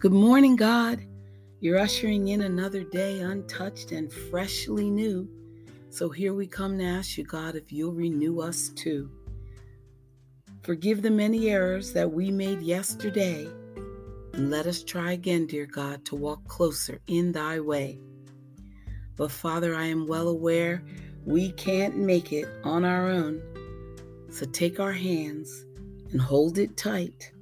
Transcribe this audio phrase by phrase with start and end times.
[0.00, 1.04] Good morning, God.
[1.60, 5.28] You're ushering in another day untouched and freshly new.
[5.90, 9.10] So here we come to ask you, God, if you'll renew us too.
[10.62, 13.46] Forgive the many errors that we made yesterday,
[14.32, 18.00] and let us try again, dear God, to walk closer in thy way.
[19.18, 20.82] But Father, I am well aware
[21.26, 23.42] we can't make it on our own.
[24.30, 25.66] So take our hands
[26.10, 27.32] and hold it tight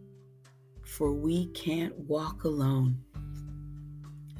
[0.98, 2.98] for we can't walk alone.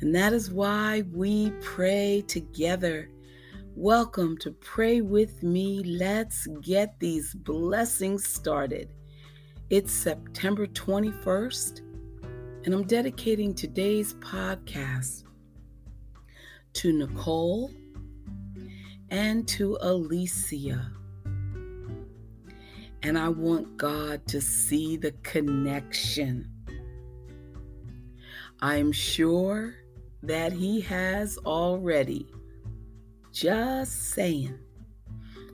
[0.01, 3.11] And that is why we pray together.
[3.77, 5.85] Welcome to Pray With Me.
[5.85, 8.93] Let's get these blessings started.
[9.71, 11.83] It's September 21st,
[12.65, 15.23] and I'm dedicating today's podcast
[16.73, 17.71] to Nicole
[19.11, 20.91] and to Alicia.
[23.03, 26.51] And I want God to see the connection.
[28.61, 29.75] I'm sure
[30.23, 32.27] that He has already.
[33.33, 34.59] Just saying.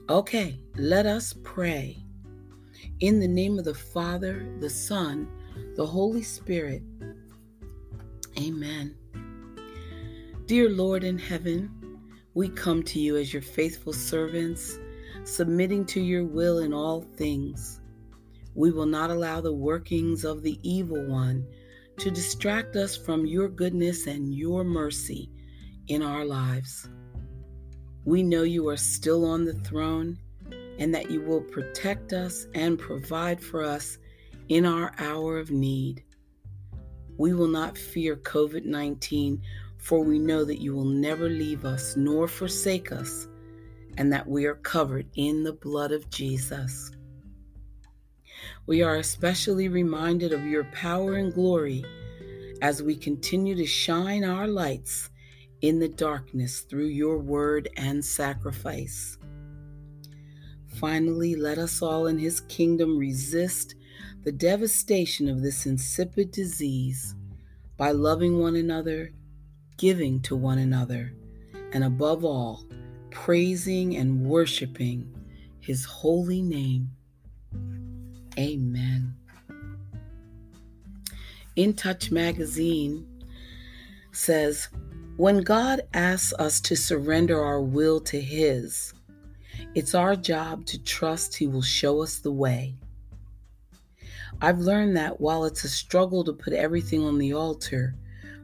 [0.09, 1.97] Okay, let us pray.
[2.99, 5.27] In the name of the Father, the Son,
[5.75, 6.81] the Holy Spirit.
[8.39, 8.95] Amen.
[10.45, 11.71] Dear Lord in heaven,
[12.33, 14.77] we come to you as your faithful servants
[15.25, 17.81] submitting to your will in all things.
[18.53, 21.45] We will not allow the workings of the evil one
[21.97, 25.29] to distract us from your goodness and your mercy
[25.87, 26.87] in our lives.
[28.05, 30.17] We know you are still on the throne
[30.77, 33.97] and that you will protect us and provide for us
[34.49, 36.03] in our hour of need.
[37.17, 39.41] We will not fear COVID 19,
[39.77, 43.27] for we know that you will never leave us nor forsake us
[43.97, 46.91] and that we are covered in the blood of Jesus.
[48.67, 51.85] We are especially reminded of your power and glory
[52.61, 55.09] as we continue to shine our lights
[55.61, 59.17] in the darkness through your word and sacrifice.
[60.67, 63.75] Finally, let us all in his kingdom resist
[64.23, 67.15] the devastation of this insipid disease
[67.77, 69.11] by loving one another,
[69.77, 71.13] giving to one another,
[71.71, 72.65] and above all,
[73.15, 75.11] praising and worshiping
[75.65, 76.91] his holy name.
[78.37, 79.15] Amen.
[81.55, 83.07] In Touch magazine
[84.11, 84.67] says,
[85.17, 88.93] when God asks us to surrender our will to His,
[89.73, 92.75] it's our job to trust He will show us the way.
[94.41, 97.95] I've learned that while it's a struggle to put everything on the altar,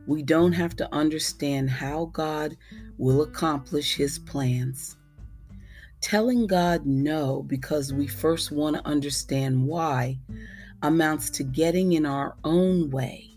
[0.08, 2.58] we don't have to understand how God
[3.02, 4.96] will accomplish his plans.
[6.02, 10.20] Telling God no because we first want to understand why
[10.84, 13.28] amounts to getting in our own way.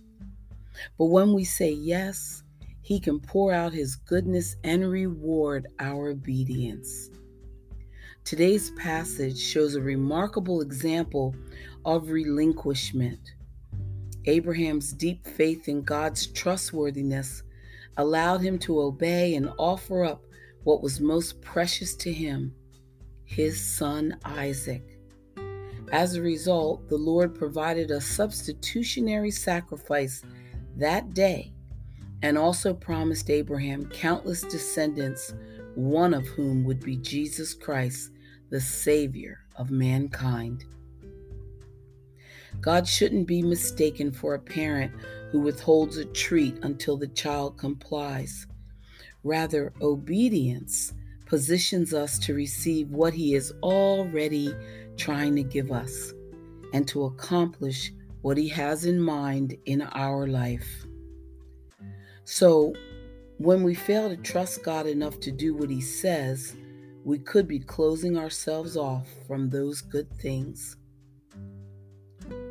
[0.98, 2.42] But when we say yes,
[2.82, 7.08] he can pour out his goodness and reward our obedience.
[8.24, 11.34] Today's passage shows a remarkable example
[11.86, 13.32] of relinquishment.
[14.26, 17.42] Abraham's deep faith in God's trustworthiness
[17.97, 20.25] allowed him to obey and offer up
[20.65, 22.55] what was most precious to him
[23.25, 24.99] his son Isaac.
[25.93, 30.22] As a result, the Lord provided a substitutionary sacrifice
[30.77, 31.53] that day
[32.22, 35.34] and also promised Abraham countless descendants,
[35.75, 38.12] one of whom would be Jesus Christ,
[38.50, 40.65] the Savior of mankind.
[42.64, 44.91] God shouldn't be mistaken for a parent
[45.30, 48.47] who withholds a treat until the child complies.
[49.22, 50.94] Rather, obedience
[51.26, 54.54] positions us to receive what He is already
[54.97, 56.14] trying to give us
[56.72, 57.92] and to accomplish
[58.22, 60.86] what He has in mind in our life.
[62.24, 62.72] So,
[63.36, 66.56] when we fail to trust God enough to do what He says,
[67.04, 70.78] we could be closing ourselves off from those good things.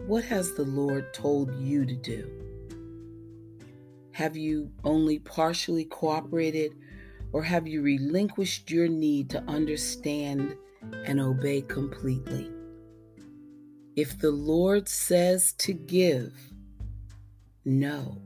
[0.05, 2.29] What has the Lord told you to do?
[4.11, 6.73] Have you only partially cooperated,
[7.31, 10.55] or have you relinquished your need to understand
[11.05, 12.51] and obey completely?
[13.95, 16.33] If the Lord says to give,
[17.63, 18.21] know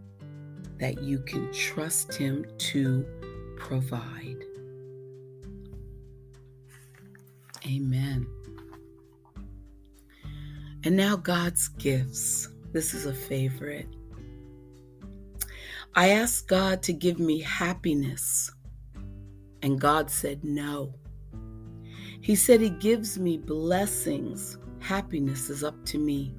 [0.80, 3.06] that you can trust Him to
[3.58, 4.44] provide.
[7.66, 8.28] Amen.
[10.84, 12.50] And now God's gifts.
[12.72, 13.88] This is a favorite.
[15.96, 18.52] I asked God to give me happiness,
[19.64, 20.94] and God said no.
[22.22, 24.60] He said He gives me blessings.
[24.80, 26.36] Happiness is up to me.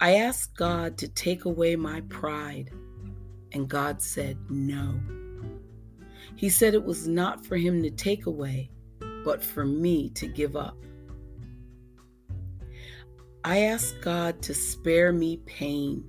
[0.00, 2.70] I asked God to take away my pride,
[3.52, 5.00] and God said no.
[6.34, 8.68] He said it was not for Him to take away,
[9.24, 10.76] but for me to give up.
[13.44, 16.04] I asked God to spare me pain,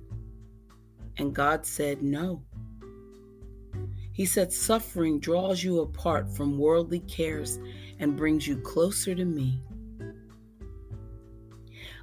[1.16, 2.42] and God said no.
[4.12, 7.58] He said suffering draws you apart from worldly cares
[7.98, 9.60] and brings you closer to me.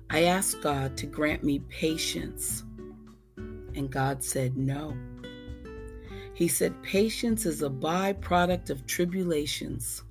[0.10, 2.66] I asked God to grant me patience,
[3.38, 4.94] and God said no.
[6.33, 10.04] He said patience is a byproduct of tribulations.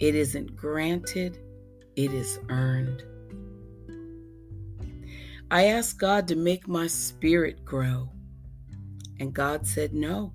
[0.00, 1.38] It isn't granted,
[1.96, 3.04] it is earned.
[5.50, 8.08] I asked God to make my spirit grow,
[9.20, 10.32] and God said no.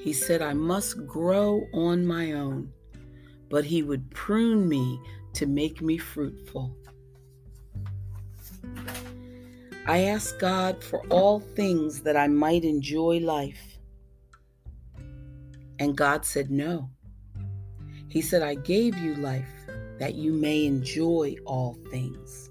[0.00, 2.72] He said I must grow on my own,
[3.48, 5.00] but He would prune me
[5.32, 6.76] to make me fruitful.
[9.86, 13.78] I asked God for all things that I might enjoy life,
[15.78, 16.90] and God said no.
[18.08, 19.48] He said, I gave you life
[19.98, 22.45] that you may enjoy all things.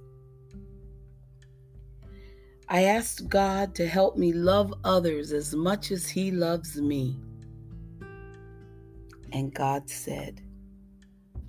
[2.67, 7.19] I asked God to help me love others as much as He loves me.
[9.31, 10.41] And God said,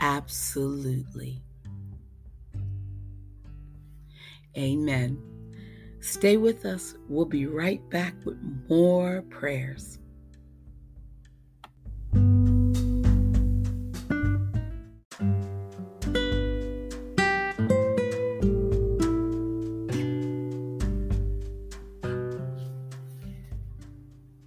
[0.01, 1.43] Absolutely.
[4.57, 5.21] Amen.
[6.01, 6.95] Stay with us.
[7.09, 8.39] We'll be right back with
[8.69, 9.99] more prayers.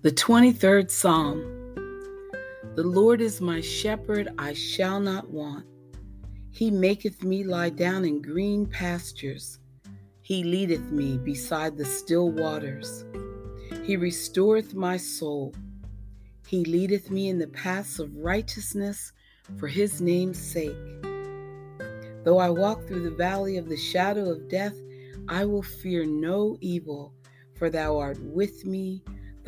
[0.02, 1.42] The 23rd Psalm
[2.76, 5.66] The Lord is my shepherd, I shall not want.
[6.52, 9.60] He maketh me lie down in green pastures.
[10.22, 13.04] He leadeth me beside the still waters.
[13.84, 15.54] He restoreth my soul.
[16.48, 19.12] He leadeth me in the paths of righteousness
[19.58, 20.78] for his name's sake.
[22.24, 24.78] Though I walk through the valley of the shadow of death,
[25.28, 27.14] I will fear no evil,
[27.56, 29.04] for thou art with me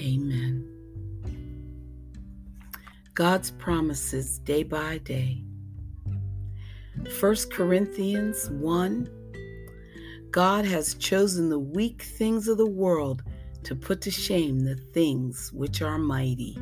[0.00, 0.66] Amen.
[3.14, 5.44] God's promises day by day.
[7.20, 9.08] 1 Corinthians 1
[10.30, 13.22] God has chosen the weak things of the world
[13.64, 16.56] to put to shame the things which are mighty.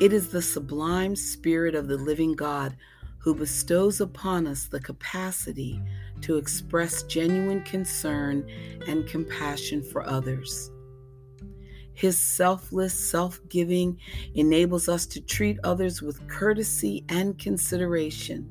[0.00, 2.76] It is the sublime Spirit of the living God
[3.18, 5.80] who bestows upon us the capacity
[6.24, 8.46] to express genuine concern
[8.86, 10.70] and compassion for others.
[11.92, 13.98] His selfless self giving
[14.34, 18.48] enables us to treat others with courtesy and consideration.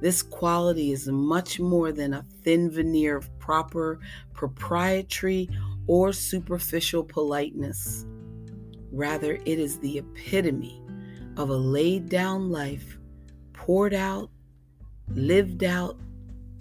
[0.00, 4.00] This quality is much more than a thin veneer of proper
[4.34, 5.48] proprietary
[5.86, 8.04] or superficial politeness.
[8.90, 10.82] Rather, it is the epitome
[11.36, 12.98] of a laid down life,
[13.52, 14.30] poured out,
[15.14, 15.96] lived out,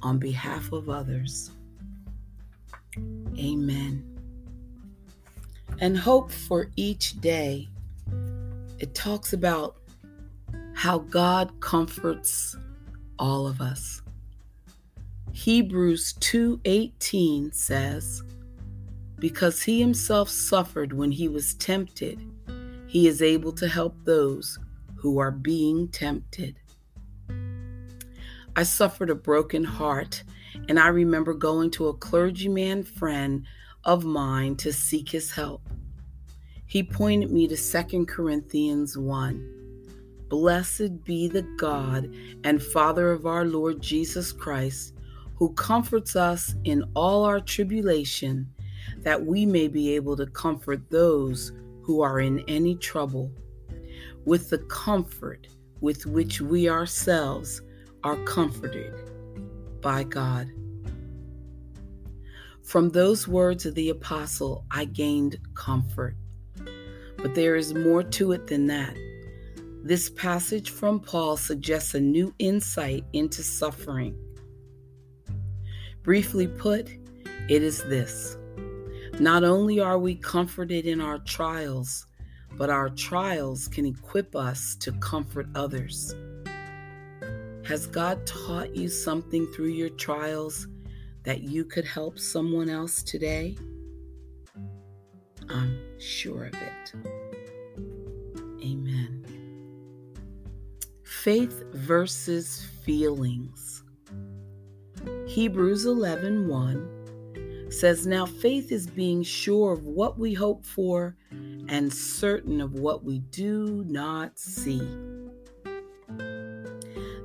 [0.02, 1.52] on behalf of others.
[3.38, 4.06] Amen.
[5.80, 7.70] And hope for each day.
[8.80, 9.78] It talks about
[10.74, 12.56] how God comforts
[13.20, 14.02] all of us.
[15.32, 18.24] Hebrews 2:18 says,
[19.20, 22.20] "Because he himself suffered when he was tempted,
[22.88, 24.60] he is able to help those
[24.96, 26.61] who are being tempted."
[28.54, 30.24] I suffered a broken heart,
[30.68, 33.46] and I remember going to a clergyman friend
[33.86, 35.62] of mine to seek his help.
[36.66, 40.28] He pointed me to 2 Corinthians 1.
[40.28, 44.96] Blessed be the God and Father of our Lord Jesus Christ,
[45.36, 48.50] who comforts us in all our tribulation,
[48.98, 51.54] that we may be able to comfort those
[51.84, 53.32] who are in any trouble
[54.26, 55.48] with the comfort
[55.80, 57.62] with which we ourselves
[58.04, 58.94] are comforted
[59.82, 60.50] by God.
[62.64, 66.16] From those words of the apostle, I gained comfort.
[67.18, 68.96] But there is more to it than that.
[69.84, 74.16] This passage from Paul suggests a new insight into suffering.
[76.04, 76.88] Briefly put,
[77.50, 78.38] it is this
[79.20, 82.08] not only are we comforted in our trials,
[82.58, 86.16] but our trials can equip us to comfort others.
[87.72, 90.68] Has God taught you something through your trials
[91.24, 93.56] that you could help someone else today?
[95.48, 96.94] I'm sure of it.
[98.62, 99.26] Amen.
[101.06, 103.84] Faith versus feelings.
[105.26, 111.16] Hebrews 11 1 says, Now faith is being sure of what we hope for
[111.70, 114.86] and certain of what we do not see.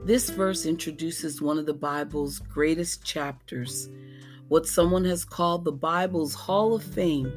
[0.07, 3.89] This verse introduces one of the Bible's greatest chapters,
[4.47, 7.33] what someone has called the Bible's Hall of Fame,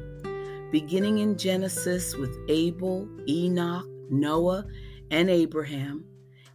[0.70, 4.66] beginning in Genesis with Abel, Enoch, Noah,
[5.10, 6.04] and Abraham,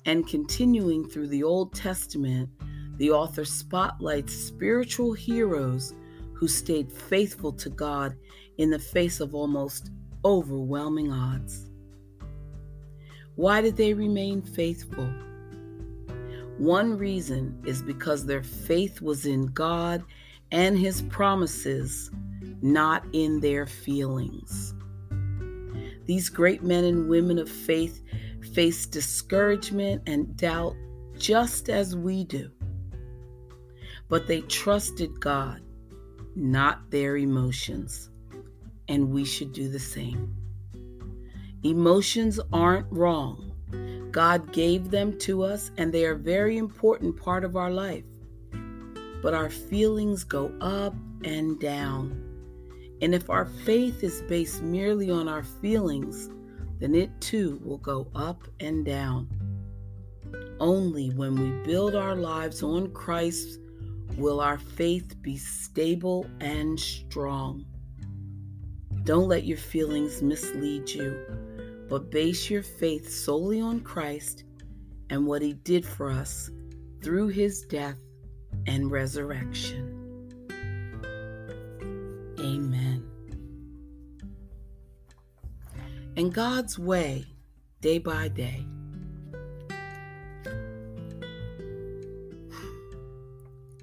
[0.06, 2.50] and continuing through the Old Testament.
[2.96, 5.94] The author spotlights spiritual heroes
[6.32, 8.16] who stayed faithful to God
[8.58, 9.92] in the face of almost
[10.24, 11.70] overwhelming odds.
[13.36, 15.14] Why did they remain faithful?
[16.58, 20.04] One reason is because their faith was in God
[20.52, 22.12] and His promises,
[22.62, 24.74] not in their feelings.
[26.06, 28.02] These great men and women of faith
[28.54, 30.76] faced discouragement and doubt
[31.18, 32.52] just as we do.
[34.08, 35.62] But they trusted God,
[36.36, 38.10] not their emotions
[38.88, 40.36] and we should do the same.
[41.64, 43.52] Emotions aren't wrong.
[44.12, 48.06] God gave them to us, and they are a very important part of our life.
[49.22, 52.22] But our feelings go up and down.
[53.02, 56.30] And if our faith is based merely on our feelings,
[56.80, 59.28] then it too will go up and down.
[60.60, 63.60] Only when we build our lives on Christ
[64.18, 67.66] will our faith be stable and strong.
[69.04, 71.20] Don't let your feelings mislead you,
[71.96, 74.44] but base your faith solely on Christ
[75.10, 76.52] and what He did for us
[77.02, 77.98] through His death
[78.68, 80.28] and resurrection.
[82.38, 83.10] Amen.
[86.18, 87.28] And God's way,
[87.80, 88.66] day by day.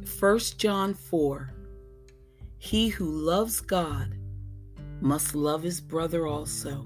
[0.05, 1.51] First John 4
[2.59, 4.19] He who loves God
[5.01, 6.85] must love his brother also.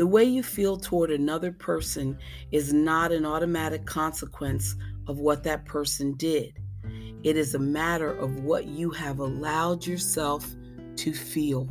[0.00, 2.16] The way you feel toward another person
[2.52, 4.74] is not an automatic consequence
[5.06, 6.58] of what that person did.
[7.22, 10.48] It is a matter of what you have allowed yourself
[10.96, 11.68] to feel.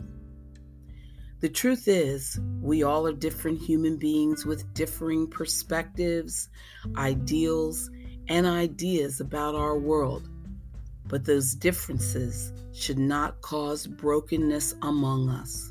[1.40, 6.50] The truth is, we all are different human beings with differing perspectives,
[6.98, 7.90] ideals,
[8.28, 10.30] and ideas about our world
[11.10, 15.69] but those differences should not cause brokenness among us.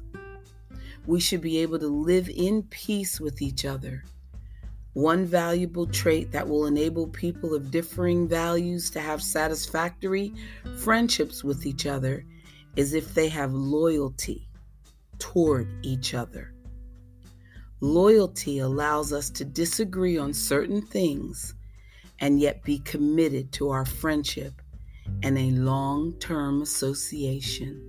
[1.09, 4.05] We should be able to live in peace with each other.
[4.93, 10.35] One valuable trait that will enable people of differing values to have satisfactory
[10.77, 12.27] friendships with each other
[12.77, 14.51] is if they have loyalty
[15.19, 16.53] toward each other.
[17.81, 21.55] Loyalty allows us to disagree on certain things
[22.19, 24.61] and yet be committed to our friendship
[25.23, 27.83] and a long term association.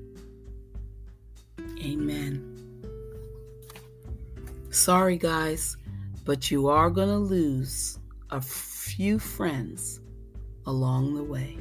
[1.83, 2.48] Amen.
[4.71, 5.77] Sorry, guys,
[6.25, 7.97] but you are going to lose
[8.29, 9.99] a few friends
[10.67, 11.57] along the way.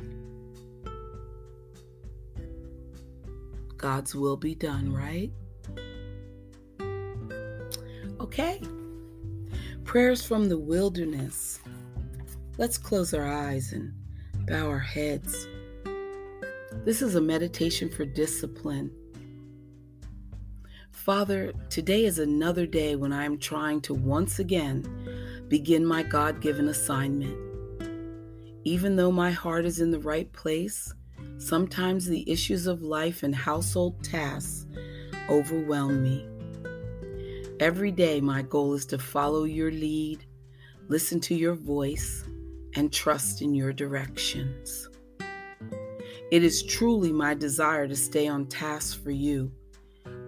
[3.79, 5.33] God's will be done, right?
[8.21, 8.61] Okay.
[9.85, 11.61] Prayers from the wilderness.
[12.59, 13.95] Let's close our eyes and
[14.47, 15.49] bow our heads.
[16.85, 18.91] This is a meditation for discipline.
[21.09, 24.85] Father, today is another day when I am trying to once again
[25.49, 27.35] begin my God given assignment.
[28.65, 30.93] Even though my heart is in the right place,
[31.39, 34.67] sometimes the issues of life and household tasks
[35.31, 36.29] overwhelm me.
[37.59, 40.27] Every day, my goal is to follow your lead,
[40.89, 42.23] listen to your voice,
[42.75, 44.91] and trust in your directions.
[46.31, 49.51] It is truly my desire to stay on task for you.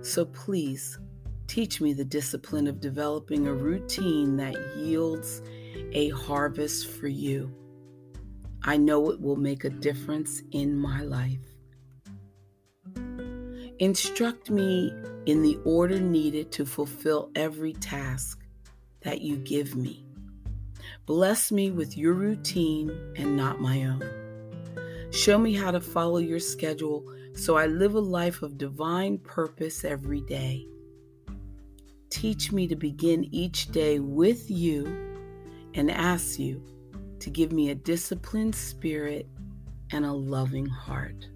[0.02, 0.99] So please
[1.47, 5.42] teach me the discipline of developing a routine that yields
[5.92, 7.52] a harvest for you.
[8.62, 11.38] I know it will make a difference in my life.
[13.78, 14.92] Instruct me
[15.26, 18.45] in the order needed to fulfill every task
[19.02, 20.04] that you give me.
[21.07, 24.04] Bless me with your routine and not my own.
[25.12, 29.84] Show me how to follow your schedule so I live a life of divine purpose
[29.84, 30.66] every day.
[32.10, 34.87] Teach me to begin each day with you
[35.75, 36.62] and ask you
[37.20, 39.26] to give me a disciplined spirit
[39.92, 41.28] and a loving heart.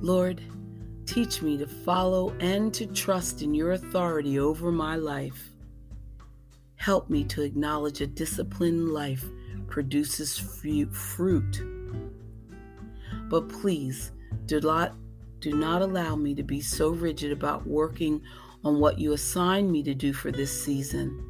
[0.00, 0.42] Lord,
[1.06, 5.50] teach me to follow and to trust in your authority over my life.
[6.76, 9.24] Help me to acknowledge a disciplined life
[9.68, 11.62] produces fruit.
[13.28, 14.12] But please
[14.46, 14.94] do not,
[15.40, 18.22] do not allow me to be so rigid about working
[18.64, 21.22] on what you assign me to do for this season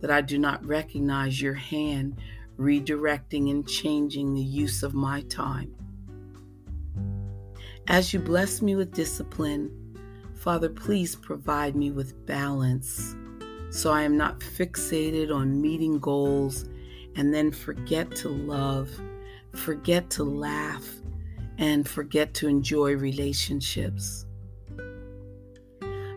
[0.00, 2.16] that I do not recognize your hand
[2.58, 5.74] redirecting and changing the use of my time.
[7.86, 9.70] As you bless me with discipline,
[10.34, 13.14] Father, please provide me with balance
[13.70, 16.68] so I am not fixated on meeting goals
[17.16, 18.90] and then forget to love,
[19.54, 20.99] forget to laugh,
[21.60, 24.24] and forget to enjoy relationships.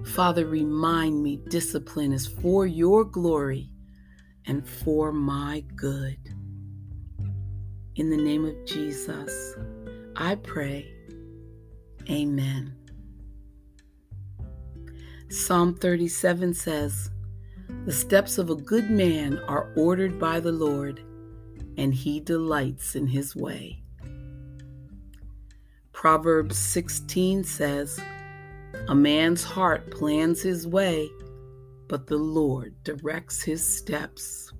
[0.05, 3.69] Father, remind me discipline is for your glory
[4.45, 6.17] and for my good.
[7.95, 9.55] In the name of Jesus,
[10.15, 10.89] I pray.
[12.09, 12.75] Amen.
[15.29, 17.09] Psalm 37 says,
[17.85, 21.01] The steps of a good man are ordered by the Lord,
[21.77, 23.82] and he delights in his way.
[26.03, 27.97] Proverbs 16 says,
[28.89, 31.07] A man's heart plans his way,
[31.87, 34.51] but the Lord directs his steps.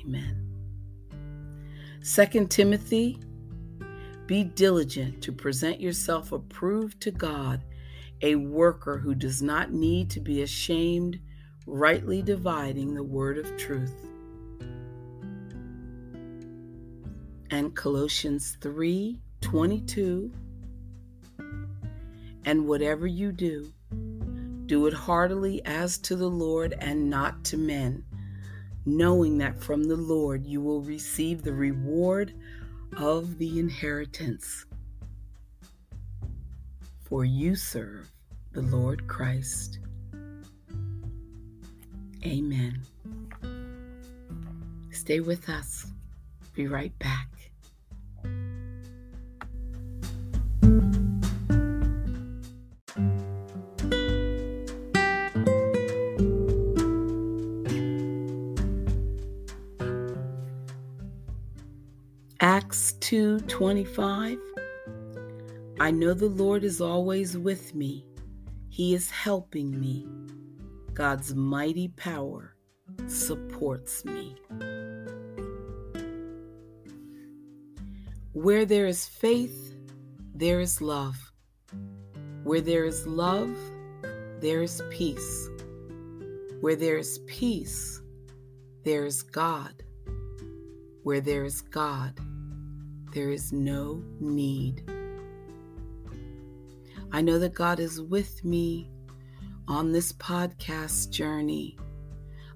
[0.00, 0.44] Amen.
[2.02, 3.20] 2 Timothy
[4.26, 7.62] be diligent to present yourself approved to God,
[8.20, 11.20] a worker who does not need to be ashamed,
[11.68, 13.94] rightly dividing the word of truth.
[17.48, 20.32] And Colossians 3 22.
[22.44, 23.72] And whatever you do,
[24.66, 28.04] do it heartily as to the Lord and not to men,
[28.84, 32.32] knowing that from the Lord you will receive the reward
[32.96, 34.66] of the inheritance.
[37.00, 38.10] For you serve
[38.52, 39.78] the Lord Christ.
[42.24, 42.82] Amen.
[44.90, 45.86] Stay with us.
[46.54, 47.25] Be right back.
[63.06, 64.40] 2:25
[65.78, 68.04] I know the Lord is always with me.
[68.68, 70.08] He is helping me.
[70.92, 72.56] God's mighty power
[73.06, 74.34] supports me.
[78.32, 79.76] Where there is faith,
[80.34, 81.32] there is love.
[82.42, 83.56] Where there is love,
[84.40, 85.48] there is peace.
[86.60, 88.02] Where there is peace,
[88.82, 89.84] there is God.
[91.04, 92.18] Where there is God,
[93.16, 94.82] there is no need.
[97.12, 98.90] I know that God is with me
[99.66, 101.78] on this podcast journey.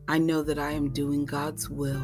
[0.07, 2.03] I know that I am doing God's will.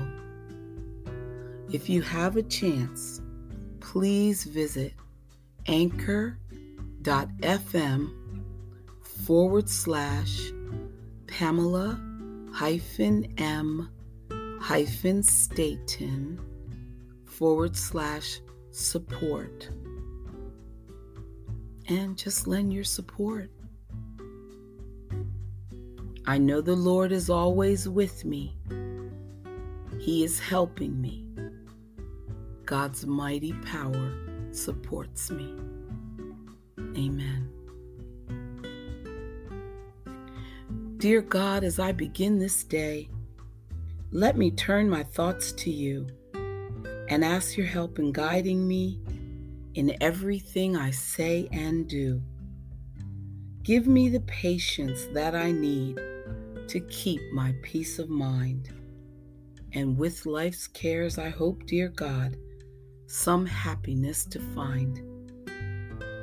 [1.71, 3.21] If you have a chance,
[3.81, 4.95] please visit
[5.67, 6.41] anchor.fm
[9.03, 10.51] forward slash
[11.27, 12.01] Pamela
[12.55, 13.91] hyphen M
[14.63, 16.41] hyphen Staten
[17.37, 19.69] forward slash support.
[21.89, 23.51] And just lend your support.
[26.27, 28.57] I know the Lord is always with me.
[30.01, 31.27] He is helping me.
[32.65, 34.13] God's mighty power
[34.51, 35.55] supports me.
[36.97, 37.51] Amen.
[40.97, 43.09] Dear God, as I begin this day,
[44.11, 46.07] let me turn my thoughts to you
[47.09, 49.01] and ask your help in guiding me
[49.75, 52.23] in everything I say and do.
[53.63, 56.01] Give me the patience that I need
[56.69, 58.71] to keep my peace of mind
[59.73, 62.37] And with life's cares, I hope, dear God,
[63.07, 65.03] some happiness to find.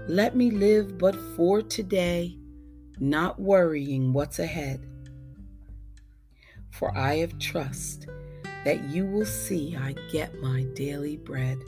[0.08, 2.38] Let me live but for today,
[3.00, 4.86] not worrying what's ahead.
[6.72, 8.08] For I have trust
[8.64, 11.60] that you will see I get my daily bread.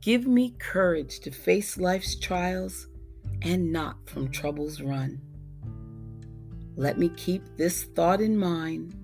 [0.00, 2.88] Give me courage to face life's trials
[3.42, 5.20] and not from troubles run.
[6.76, 8.94] Let me keep this thought in mind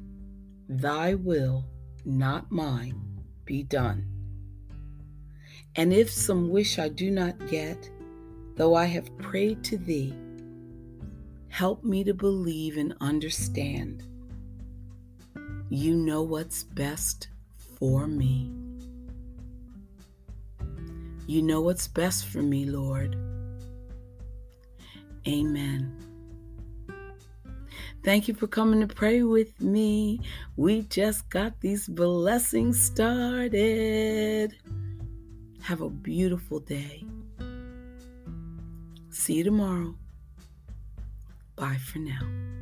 [0.69, 1.65] Thy will,
[2.05, 3.01] not mine,
[3.45, 4.07] be done.
[5.77, 7.91] And if some wish I do not get,
[8.57, 10.15] though I have prayed to Thee,
[11.49, 14.03] help me to believe and understand.
[15.69, 17.29] You know what's best
[17.79, 18.53] for me.
[21.27, 23.17] You know what's best for me, Lord.
[25.27, 25.93] Amen.
[28.05, 30.21] Thank you for coming to pray with me.
[30.57, 34.55] We just got these blessings started.
[35.63, 37.05] Have a beautiful day.
[39.11, 39.97] See you tomorrow.
[41.57, 42.56] Bye for now.